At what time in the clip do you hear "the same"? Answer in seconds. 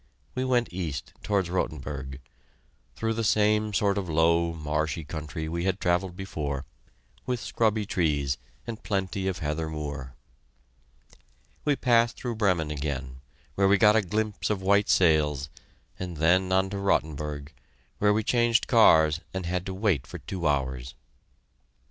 3.13-3.71